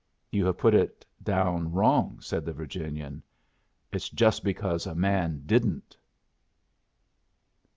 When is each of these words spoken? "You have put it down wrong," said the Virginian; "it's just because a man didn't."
"You 0.31 0.47
have 0.47 0.57
put 0.57 0.73
it 0.73 1.05
down 1.21 1.71
wrong," 1.73 2.19
said 2.21 2.43
the 2.43 2.53
Virginian; 2.53 3.21
"it's 3.91 4.09
just 4.09 4.43
because 4.43 4.87
a 4.87 4.95
man 4.95 5.43
didn't." 5.45 5.95